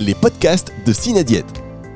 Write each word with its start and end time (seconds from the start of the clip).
les 0.00 0.14
podcasts 0.14 0.72
de 0.86 0.92
Cinadiète. 0.92 1.46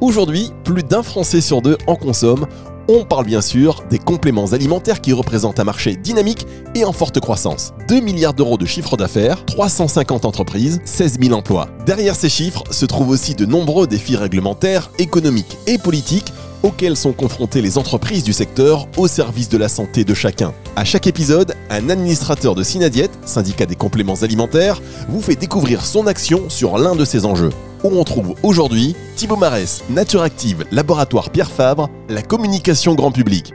Aujourd'hui, 0.00 0.50
plus 0.64 0.82
d'un 0.82 1.02
Français 1.02 1.40
sur 1.40 1.62
deux 1.62 1.78
en 1.86 1.96
consomme. 1.96 2.46
On 2.88 3.04
parle 3.04 3.24
bien 3.24 3.40
sûr 3.40 3.82
des 3.88 3.98
compléments 3.98 4.52
alimentaires 4.52 5.00
qui 5.00 5.12
représentent 5.12 5.58
un 5.60 5.64
marché 5.64 5.96
dynamique 5.96 6.46
et 6.74 6.84
en 6.84 6.92
forte 6.92 7.20
croissance. 7.20 7.72
2 7.88 8.00
milliards 8.00 8.34
d'euros 8.34 8.58
de 8.58 8.66
chiffre 8.66 8.96
d'affaires, 8.96 9.44
350 9.46 10.24
entreprises, 10.24 10.80
16 10.84 11.18
000 11.20 11.34
emplois. 11.34 11.68
Derrière 11.86 12.14
ces 12.14 12.28
chiffres 12.28 12.64
se 12.70 12.84
trouvent 12.84 13.08
aussi 13.08 13.34
de 13.34 13.46
nombreux 13.46 13.86
défis 13.86 14.16
réglementaires, 14.16 14.90
économiques 14.98 15.56
et 15.66 15.78
politiques 15.78 16.32
auxquels 16.62 16.96
sont 16.96 17.12
confrontées 17.12 17.60
les 17.62 17.78
entreprises 17.78 18.24
du 18.24 18.32
secteur 18.32 18.86
au 18.96 19.06
service 19.06 19.48
de 19.48 19.58
la 19.58 19.68
santé 19.68 20.04
de 20.04 20.14
chacun. 20.14 20.52
À 20.76 20.84
chaque 20.84 21.06
épisode, 21.06 21.54
un 21.70 21.90
administrateur 21.90 22.54
de 22.54 22.62
Synadiète, 22.62 23.12
syndicat 23.24 23.66
des 23.66 23.76
compléments 23.76 24.22
alimentaires, 24.22 24.80
vous 25.08 25.20
fait 25.20 25.36
découvrir 25.36 25.84
son 25.84 26.06
action 26.06 26.48
sur 26.48 26.78
l'un 26.78 26.96
de 26.96 27.04
ces 27.04 27.26
enjeux. 27.26 27.50
Où 27.84 27.98
on 27.98 28.04
trouve 28.04 28.34
aujourd'hui 28.42 28.96
Thibaut 29.14 29.36
Marès, 29.36 29.84
Nature 29.90 30.22
Active, 30.22 30.64
Laboratoire 30.72 31.28
Pierre 31.28 31.50
Fabre, 31.50 31.90
la 32.08 32.22
communication 32.22 32.94
grand 32.94 33.12
public. 33.12 33.52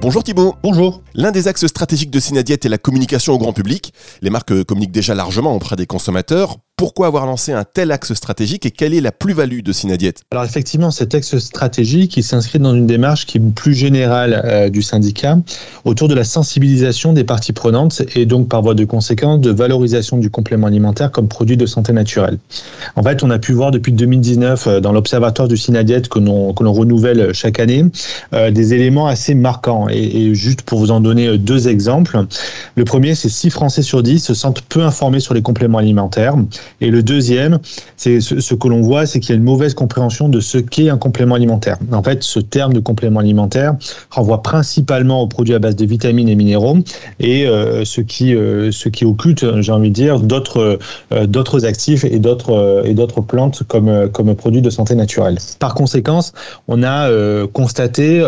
Bonjour 0.00 0.24
Thibaut. 0.24 0.54
Bonjour. 0.62 1.02
L'un 1.14 1.32
des 1.32 1.46
axes 1.46 1.66
stratégiques 1.66 2.10
de 2.10 2.18
Synadiète 2.18 2.64
est 2.64 2.70
la 2.70 2.78
communication 2.78 3.34
au 3.34 3.38
grand 3.38 3.52
public. 3.52 3.92
Les 4.22 4.30
marques 4.30 4.64
communiquent 4.64 4.92
déjà 4.92 5.14
largement 5.14 5.54
auprès 5.54 5.76
des 5.76 5.84
consommateurs. 5.84 6.56
Pourquoi 6.78 7.06
avoir 7.06 7.24
lancé 7.24 7.52
un 7.52 7.64
tel 7.64 7.90
axe 7.90 8.12
stratégique 8.12 8.66
et 8.66 8.70
quelle 8.70 8.92
est 8.92 9.00
la 9.00 9.10
plus-value 9.10 9.62
de 9.62 9.72
Synadiète 9.72 10.24
Alors 10.30 10.44
effectivement, 10.44 10.90
cet 10.90 11.14
axe 11.14 11.38
stratégique, 11.38 12.18
il 12.18 12.22
s'inscrit 12.22 12.58
dans 12.58 12.74
une 12.74 12.86
démarche 12.86 13.24
qui 13.24 13.38
est 13.38 13.40
plus 13.40 13.72
générale 13.72 14.42
euh, 14.44 14.68
du 14.68 14.82
syndicat 14.82 15.38
autour 15.86 16.06
de 16.08 16.14
la 16.14 16.22
sensibilisation 16.22 17.14
des 17.14 17.24
parties 17.24 17.54
prenantes 17.54 18.02
et 18.14 18.26
donc 18.26 18.50
par 18.50 18.60
voie 18.60 18.74
de 18.74 18.84
conséquence 18.84 19.40
de 19.40 19.50
valorisation 19.50 20.18
du 20.18 20.28
complément 20.28 20.66
alimentaire 20.66 21.10
comme 21.12 21.28
produit 21.28 21.56
de 21.56 21.64
santé 21.64 21.94
naturelle. 21.94 22.36
En 22.94 23.02
fait, 23.02 23.22
on 23.22 23.30
a 23.30 23.38
pu 23.38 23.54
voir 23.54 23.70
depuis 23.70 23.92
2019 23.92 24.66
euh, 24.66 24.80
dans 24.80 24.92
l'observatoire 24.92 25.48
du 25.48 25.56
Synadiète 25.56 26.10
que 26.10 26.18
l'on 26.18 26.52
renouvelle 26.52 27.32
chaque 27.32 27.58
année 27.58 27.86
euh, 28.34 28.50
des 28.50 28.74
éléments 28.74 29.06
assez 29.06 29.34
marquants. 29.34 29.88
Et, 29.88 30.26
et, 30.26 30.34
juste 30.34 30.60
pour 30.60 30.78
vous 30.78 30.90
en 30.90 31.00
donner 31.00 31.38
deux 31.38 31.68
exemples, 31.68 32.26
le 32.74 32.84
premier, 32.84 33.14
c'est 33.14 33.30
6 33.30 33.48
Français 33.48 33.80
sur 33.80 34.02
10 34.02 34.18
se 34.18 34.34
sentent 34.34 34.60
peu 34.60 34.82
informés 34.82 35.20
sur 35.20 35.32
les 35.32 35.40
compléments 35.40 35.78
alimentaires. 35.78 36.36
Et 36.80 36.90
le 36.90 37.02
deuxième, 37.02 37.58
c'est 37.96 38.20
ce, 38.20 38.54
que 38.54 38.68
l'on 38.68 38.80
voit, 38.80 39.06
c'est 39.06 39.20
qu'il 39.20 39.30
y 39.30 39.32
a 39.32 39.36
une 39.36 39.44
mauvaise 39.44 39.74
compréhension 39.74 40.28
de 40.28 40.40
ce 40.40 40.58
qu'est 40.58 40.88
un 40.88 40.98
complément 40.98 41.34
alimentaire. 41.34 41.78
En 41.92 42.02
fait, 42.02 42.22
ce 42.22 42.40
terme 42.40 42.72
de 42.72 42.80
complément 42.80 43.20
alimentaire 43.20 43.74
renvoie 44.10 44.42
principalement 44.42 45.22
aux 45.22 45.26
produits 45.26 45.54
à 45.54 45.58
base 45.58 45.76
de 45.76 45.86
vitamines 45.86 46.28
et 46.28 46.34
minéraux 46.34 46.78
et 47.20 47.46
euh, 47.46 47.84
ce 47.84 48.00
qui 48.00 48.34
euh, 48.34 48.70
ce 48.72 48.88
qui 48.88 49.04
occulte, 49.04 49.44
j'ai 49.60 49.72
envie 49.72 49.90
de 49.90 49.94
dire, 49.94 50.20
d'autres 50.20 50.78
euh, 51.12 51.66
actifs 51.66 52.04
et 52.04 52.18
d'autres 52.18 52.82
et 52.84 52.94
d'autres 52.94 53.20
plantes 53.20 53.62
comme 53.68 54.08
comme 54.10 54.34
produits 54.34 54.62
de 54.62 54.70
santé 54.70 54.94
naturelle. 54.94 55.38
Par 55.58 55.74
conséquent, 55.74 56.20
on 56.68 56.82
a 56.82 57.08
constaté 57.52 58.22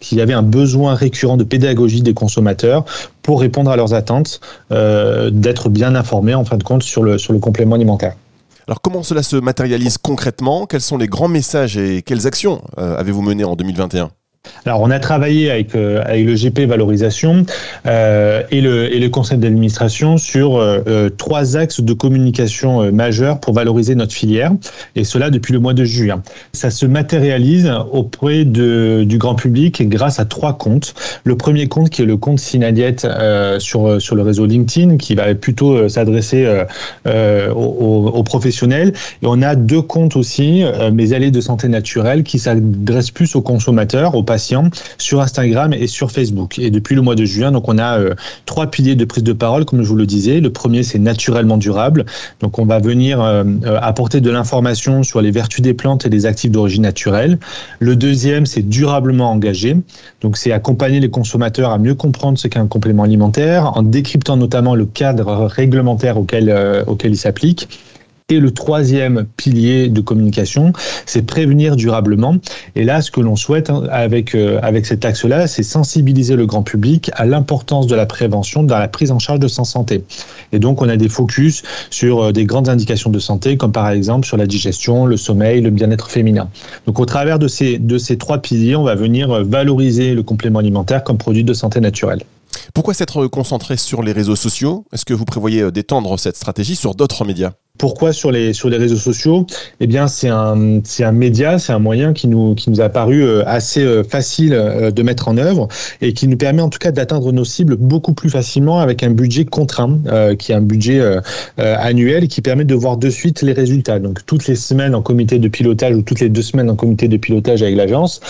qu'il 0.00 0.18
y 0.18 0.20
avait 0.20 0.32
un 0.32 0.42
besoin 0.42 0.94
récurrent 0.94 1.36
de 1.36 1.44
pédagogie 1.44 2.02
des 2.02 2.14
consommateurs 2.14 2.84
pour 3.28 3.42
répondre 3.42 3.70
à 3.70 3.76
leurs 3.76 3.92
attentes, 3.92 4.40
euh, 4.72 5.28
d'être 5.28 5.68
bien 5.68 5.94
informés 5.94 6.32
en 6.32 6.46
fin 6.46 6.56
de 6.56 6.62
compte 6.62 6.82
sur 6.82 7.02
le, 7.02 7.18
complément 7.38 7.74
alimentaire. 7.74 8.14
Alors 8.66 8.80
comment 8.80 9.02
cela 9.02 9.22
se 9.22 9.36
matérialise 9.36 9.98
concrètement? 9.98 10.64
Quels 10.64 10.80
sont 10.80 10.96
les 10.96 11.08
grands 11.08 11.28
messages 11.28 11.76
et 11.76 12.00
quelles 12.00 12.26
actions 12.26 12.62
euh, 12.78 12.96
avez-vous 12.96 13.20
menées 13.20 13.44
en 13.44 13.54
2021 13.54 14.08
alors, 14.64 14.80
on 14.80 14.90
a 14.90 14.98
travaillé 14.98 15.50
avec, 15.50 15.74
euh, 15.74 16.02
avec 16.04 16.26
le 16.26 16.34
GP 16.34 16.60
Valorisation 16.68 17.46
euh, 17.86 18.42
et, 18.50 18.60
le, 18.60 18.92
et 18.94 18.98
le 18.98 19.08
conseil 19.08 19.38
d'administration 19.38 20.18
sur 20.18 20.58
euh, 20.58 21.08
trois 21.16 21.56
axes 21.56 21.80
de 21.80 21.92
communication 21.92 22.92
majeurs 22.92 23.40
pour 23.40 23.54
valoriser 23.54 23.94
notre 23.94 24.12
filière, 24.12 24.52
et 24.94 25.04
cela 25.04 25.30
depuis 25.30 25.52
le 25.52 25.58
mois 25.58 25.74
de 25.74 25.84
juin. 25.84 26.22
Ça 26.52 26.70
se 26.70 26.86
matérialise 26.86 27.72
auprès 27.92 28.44
de, 28.44 29.04
du 29.04 29.18
grand 29.18 29.34
public 29.34 29.88
grâce 29.88 30.20
à 30.20 30.24
trois 30.24 30.58
comptes. 30.58 30.94
Le 31.24 31.36
premier 31.36 31.66
compte 31.68 31.90
qui 31.90 32.02
est 32.02 32.06
le 32.06 32.16
compte 32.16 32.38
Synadiette 32.38 33.06
sur, 33.58 34.00
sur 34.00 34.16
le 34.16 34.22
réseau 34.22 34.46
LinkedIn, 34.46 34.96
qui 34.96 35.14
va 35.14 35.34
plutôt 35.34 35.88
s'adresser 35.88 36.46
aux, 37.06 38.10
aux, 38.14 38.22
professionnels. 38.22 38.92
Et 39.22 39.26
on 39.26 39.42
a 39.42 39.54
deux 39.54 39.82
comptes 39.82 40.16
aussi, 40.16 40.64
Mes 40.92 41.12
allées 41.12 41.30
de 41.30 41.40
santé 41.40 41.68
naturelle, 41.68 42.22
qui 42.22 42.38
s'adressent 42.38 43.10
plus 43.10 43.34
aux 43.36 43.42
consommateurs, 43.42 44.14
aux 44.14 44.22
patients 44.22 44.37
sur 44.98 45.20
Instagram 45.20 45.72
et 45.72 45.86
sur 45.86 46.10
Facebook. 46.10 46.58
Et 46.58 46.70
depuis 46.70 46.94
le 46.94 47.02
mois 47.02 47.14
de 47.14 47.24
juin, 47.24 47.52
donc 47.52 47.68
on 47.68 47.78
a 47.78 47.98
euh, 47.98 48.14
trois 48.46 48.66
piliers 48.66 48.94
de 48.94 49.04
prise 49.04 49.24
de 49.24 49.32
parole, 49.32 49.64
comme 49.64 49.82
je 49.82 49.88
vous 49.88 49.96
le 49.96 50.06
disais. 50.06 50.40
Le 50.40 50.50
premier, 50.50 50.82
c'est 50.82 50.98
naturellement 50.98 51.56
durable. 51.56 52.06
Donc 52.40 52.58
on 52.58 52.66
va 52.66 52.78
venir 52.78 53.20
euh, 53.20 53.44
euh, 53.64 53.78
apporter 53.82 54.20
de 54.20 54.30
l'information 54.30 55.02
sur 55.02 55.20
les 55.20 55.30
vertus 55.30 55.62
des 55.62 55.74
plantes 55.74 56.06
et 56.06 56.08
des 56.08 56.26
actifs 56.26 56.50
d'origine 56.50 56.82
naturelle. 56.82 57.38
Le 57.80 57.96
deuxième, 57.96 58.46
c'est 58.46 58.62
durablement 58.62 59.30
engagé. 59.30 59.76
Donc 60.20 60.36
c'est 60.36 60.52
accompagner 60.52 61.00
les 61.00 61.10
consommateurs 61.10 61.70
à 61.70 61.78
mieux 61.78 61.94
comprendre 61.94 62.38
ce 62.38 62.48
qu'est 62.48 62.58
un 62.58 62.66
complément 62.66 63.02
alimentaire, 63.02 63.76
en 63.76 63.82
décryptant 63.82 64.36
notamment 64.36 64.74
le 64.74 64.86
cadre 64.86 65.46
réglementaire 65.46 66.18
auquel, 66.18 66.54
auquel 66.86 67.12
il 67.12 67.16
s'applique. 67.16 67.68
Et 68.30 68.40
le 68.40 68.50
troisième 68.50 69.24
pilier 69.38 69.88
de 69.88 70.02
communication, 70.02 70.74
c'est 71.06 71.22
prévenir 71.22 71.76
durablement. 71.76 72.36
Et 72.76 72.84
là, 72.84 73.00
ce 73.00 73.10
que 73.10 73.22
l'on 73.22 73.36
souhaite 73.36 73.70
hein, 73.70 73.84
avec, 73.90 74.34
euh, 74.34 74.60
avec 74.62 74.84
cet 74.84 75.06
axe-là, 75.06 75.46
c'est 75.46 75.62
sensibiliser 75.62 76.36
le 76.36 76.44
grand 76.44 76.62
public 76.62 77.10
à 77.14 77.24
l'importance 77.24 77.86
de 77.86 77.94
la 77.94 78.04
prévention 78.04 78.62
dans 78.62 78.78
la 78.78 78.88
prise 78.88 79.12
en 79.12 79.18
charge 79.18 79.40
de 79.40 79.48
sa 79.48 79.64
santé. 79.64 80.04
Et 80.52 80.58
donc, 80.58 80.82
on 80.82 80.90
a 80.90 80.98
des 80.98 81.08
focus 81.08 81.62
sur 81.88 82.22
euh, 82.22 82.32
des 82.32 82.44
grandes 82.44 82.68
indications 82.68 83.08
de 83.08 83.18
santé, 83.18 83.56
comme 83.56 83.72
par 83.72 83.88
exemple 83.88 84.26
sur 84.26 84.36
la 84.36 84.46
digestion, 84.46 85.06
le 85.06 85.16
sommeil, 85.16 85.62
le 85.62 85.70
bien-être 85.70 86.10
féminin. 86.10 86.50
Donc, 86.86 87.00
au 87.00 87.06
travers 87.06 87.38
de 87.38 87.48
ces, 87.48 87.78
de 87.78 87.96
ces 87.96 88.18
trois 88.18 88.42
piliers, 88.42 88.76
on 88.76 88.84
va 88.84 88.94
venir 88.94 89.30
euh, 89.30 89.42
valoriser 89.42 90.12
le 90.12 90.22
complément 90.22 90.58
alimentaire 90.58 91.02
comme 91.02 91.16
produit 91.16 91.44
de 91.44 91.54
santé 91.54 91.80
naturelle. 91.80 92.20
Pourquoi 92.74 92.94
s'être 92.94 93.26
concentré 93.26 93.76
sur 93.76 94.02
les 94.02 94.12
réseaux 94.12 94.36
sociaux? 94.36 94.84
Est-ce 94.92 95.04
que 95.04 95.14
vous 95.14 95.24
prévoyez 95.24 95.70
d'étendre 95.70 96.18
cette 96.18 96.36
stratégie 96.36 96.76
sur 96.76 96.94
d'autres 96.94 97.24
médias? 97.24 97.52
Pourquoi 97.78 98.12
sur 98.12 98.32
les, 98.32 98.52
sur 98.52 98.68
les 98.68 98.76
réseaux 98.76 98.96
sociaux? 98.96 99.46
Eh 99.78 99.86
bien, 99.86 100.08
c'est 100.08 100.28
un, 100.28 100.80
c'est 100.82 101.04
un 101.04 101.12
média, 101.12 101.60
c'est 101.60 101.72
un 101.72 101.78
moyen 101.78 102.12
qui 102.12 102.26
nous, 102.26 102.56
qui 102.56 102.70
nous 102.70 102.80
a 102.80 102.88
paru 102.88 103.22
euh, 103.22 103.44
assez 103.46 103.82
euh, 103.82 104.02
facile 104.02 104.52
euh, 104.52 104.90
de 104.90 105.02
mettre 105.04 105.28
en 105.28 105.38
œuvre 105.38 105.68
et 106.00 106.12
qui 106.12 106.26
nous 106.26 106.36
permet 106.36 106.60
en 106.60 106.70
tout 106.70 106.80
cas 106.80 106.90
d'atteindre 106.90 107.30
nos 107.30 107.44
cibles 107.44 107.76
beaucoup 107.76 108.14
plus 108.14 108.30
facilement 108.30 108.80
avec 108.80 109.04
un 109.04 109.10
budget 109.10 109.44
contraint, 109.44 110.00
qui 110.38 110.50
est 110.50 110.54
un 110.56 110.60
budget 110.60 111.00
annuel 111.56 112.24
et 112.24 112.28
qui 112.28 112.40
permet 112.40 112.64
de 112.64 112.74
voir 112.74 112.96
de 112.96 113.10
suite 113.10 113.42
les 113.42 113.52
résultats. 113.52 114.00
Donc, 114.00 114.26
toutes 114.26 114.48
les 114.48 114.56
semaines 114.56 114.94
en 114.94 115.02
comité 115.02 115.38
de 115.38 115.48
pilotage 115.48 115.94
ou 115.94 116.02
toutes 116.02 116.20
les 116.20 116.28
deux 116.28 116.42
semaines 116.42 116.68
en 116.68 116.74
comité 116.74 117.06
de 117.06 117.16
pilotage 117.16 117.62
avec 117.62 117.76
l'agence, 117.76 118.20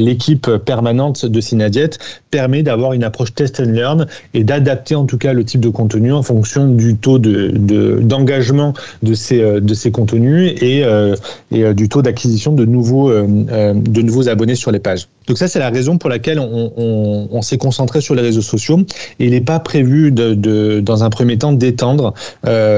l'équipe 0.00 0.50
permanente 0.64 1.26
de 1.26 1.40
Synadiet 1.40 1.90
permet 2.30 2.62
d'avoir 2.62 2.92
une 2.92 3.04
approche 3.04 3.34
test 3.34 3.60
and 3.60 3.72
learn 3.72 3.85
et 4.34 4.44
d'adapter 4.44 4.94
en 4.94 5.04
tout 5.04 5.18
cas 5.18 5.32
le 5.32 5.44
type 5.44 5.60
de 5.60 5.68
contenu 5.68 6.12
en 6.12 6.22
fonction 6.22 6.68
du 6.68 6.96
taux 6.96 7.18
de, 7.18 7.48
de, 7.48 8.00
d'engagement 8.00 8.74
de 9.02 9.14
ces, 9.14 9.40
euh, 9.40 9.60
de 9.60 9.74
ces 9.74 9.90
contenus 9.90 10.54
et, 10.60 10.84
euh, 10.84 11.14
euh, 11.52 11.72
du 11.72 11.88
taux 11.88 12.02
d'acquisition 12.02 12.52
de, 12.52 12.64
nouveaux 12.64 13.10
de 13.10 14.02
nouveaux 14.02 14.28
abonnés 14.28 14.54
sur 14.54 14.70
les 14.70 14.78
pages. 14.78 15.08
Donc 15.26 15.38
ça, 15.38 15.48
c'est 15.48 15.58
la 15.58 15.70
raison 15.70 15.98
pour 15.98 16.10
laquelle 16.10 16.38
on, 16.38 17.42
s'est 17.42 17.58
concentré 17.58 18.00
sur 18.00 18.14
les 18.14 18.22
réseaux 18.22 18.42
sociaux. 18.42 18.78
Et 19.20 19.26
il 19.26 19.30
n'est 19.30 19.40
pas 19.40 19.60
prévu, 19.60 20.10
de, 20.10 20.80
dans 20.80 21.04
un 21.04 21.10
premier 21.10 21.38
temps, 21.38 21.52
d'étendre 21.52 22.14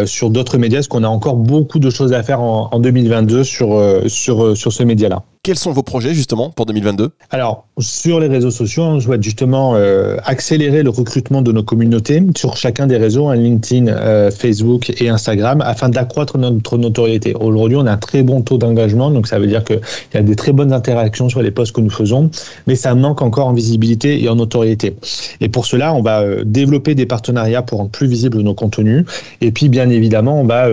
sur 0.06 0.30
d'autres 0.30 0.58
médias, 0.58 0.78
parce 0.78 0.88
qu'on 0.88 1.04
a 1.04 1.08
encore 1.08 1.36
beaucoup 1.36 1.78
de 1.78 1.90
choses 1.90 2.12
à 2.12 2.22
faire 2.22 2.40
en, 2.40 2.68
en 2.72 2.80
2022 2.80 3.44
sur, 3.44 4.02
sur, 4.06 4.56
sur 4.56 4.72
ce 4.72 4.82
média-là. 4.82 5.22
Quels 5.48 5.56
sont 5.56 5.72
vos 5.72 5.82
projets 5.82 6.12
justement 6.12 6.50
pour 6.50 6.66
2022 6.66 7.08
Alors, 7.30 7.64
sur 7.78 8.20
les 8.20 8.26
réseaux 8.26 8.50
sociaux, 8.50 8.82
on 8.82 9.00
souhaite 9.00 9.22
justement 9.22 9.76
euh, 9.76 10.18
accélérer 10.26 10.82
le 10.82 10.90
recrutement 10.90 11.40
de 11.40 11.52
nos 11.52 11.62
communautés 11.62 12.22
sur 12.36 12.58
chacun 12.58 12.86
des 12.86 12.98
réseaux, 12.98 13.28
hein, 13.28 13.36
LinkedIn, 13.36 13.86
euh, 13.86 14.30
Facebook 14.30 14.92
et 15.00 15.08
Instagram, 15.08 15.62
afin 15.64 15.88
d'accroître 15.88 16.36
notre 16.36 16.76
notoriété. 16.76 17.34
Aujourd'hui, 17.34 17.78
on 17.78 17.86
a 17.86 17.92
un 17.92 17.96
très 17.96 18.22
bon 18.22 18.42
taux 18.42 18.58
d'engagement, 18.58 19.10
donc 19.10 19.26
ça 19.26 19.38
veut 19.38 19.46
dire 19.46 19.64
qu'il 19.64 19.80
y 20.12 20.18
a 20.18 20.22
des 20.22 20.36
très 20.36 20.52
bonnes 20.52 20.74
interactions 20.74 21.30
sur 21.30 21.40
les 21.40 21.50
posts 21.50 21.72
que 21.72 21.80
nous 21.80 21.88
faisons, 21.88 22.30
mais 22.66 22.76
ça 22.76 22.94
manque 22.94 23.22
encore 23.22 23.46
en 23.46 23.54
visibilité 23.54 24.22
et 24.22 24.28
en 24.28 24.36
notoriété. 24.36 24.96
Et 25.40 25.48
pour 25.48 25.64
cela, 25.64 25.94
on 25.94 26.02
va 26.02 26.20
euh, 26.20 26.42
développer 26.44 26.94
des 26.94 27.06
partenariats 27.06 27.62
pour 27.62 27.78
rendre 27.78 27.90
plus 27.90 28.06
visibles 28.06 28.42
nos 28.42 28.52
contenus. 28.52 29.06
Et 29.40 29.50
puis, 29.50 29.70
bien 29.70 29.88
évidemment, 29.88 30.38
on 30.42 30.44
va 30.44 30.68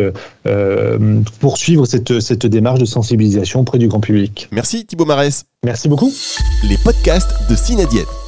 poursuivre 1.40 1.86
cette, 1.86 2.20
cette 2.20 2.46
démarche 2.46 2.80
de 2.80 2.86
sensibilisation 2.86 3.62
auprès 3.62 3.80
du 3.80 3.88
grand 3.88 4.00
public. 4.00 4.48
Merci 4.52 4.65
Thibaut 4.66 5.06
Marès. 5.06 5.46
Merci 5.64 5.88
beaucoup. 5.88 6.12
Les 6.64 6.78
podcasts 6.78 7.32
de 7.50 7.56
Cinadiète. 7.56 8.25